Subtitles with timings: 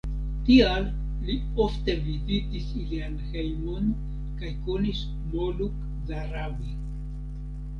[0.45, 0.85] Tial
[1.27, 1.33] li
[1.65, 3.93] ofte vizitis ilian hejmon
[4.41, 5.77] kaj konis Moluk
[6.09, 6.75] Zarabi.